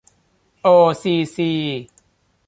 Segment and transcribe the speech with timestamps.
[0.61, 0.67] โอ
[1.01, 1.51] ซี ซี